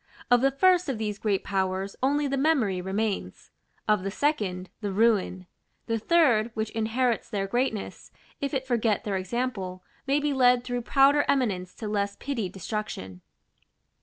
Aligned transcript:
Of 0.31 0.41
the 0.41 0.49
First 0.49 0.89
of 0.89 0.97
these 0.97 1.19
great 1.19 1.43
powers 1.43 1.95
only 2.01 2.25
the 2.25 2.35
memory 2.35 2.81
remains; 2.81 3.51
of 3.87 4.01
the 4.01 4.09
Second, 4.09 4.67
the 4.81 4.91
ruin; 4.91 5.45
the 5.85 5.99
Third, 5.99 6.49
which 6.55 6.71
inherits 6.71 7.29
their 7.29 7.45
greatness, 7.45 8.11
if 8.39 8.51
it 8.51 8.65
forget 8.65 9.03
their 9.03 9.15
example, 9.15 9.83
may 10.07 10.19
be 10.19 10.33
led 10.33 10.63
through 10.63 10.81
prouder 10.81 11.23
eminence 11.27 11.75
to 11.75 11.87
less 11.87 12.15
pitied 12.15 12.51
destruction. 12.51 13.21